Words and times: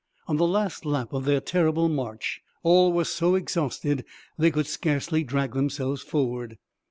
On 0.27 0.37
the 0.37 0.47
last 0.47 0.83
lap 0.83 1.13
of 1.13 1.25
their 1.25 1.39
terrible 1.39 1.87
march 1.87 2.41
all 2.63 2.91
were 2.91 3.03
so 3.05 3.35
exhausted 3.35 4.03
they 4.35 4.49
could 4.49 4.65
scarcely 4.65 5.23
drag 5.23 5.53
themselves 5.53 6.01
forward. 6.01 6.57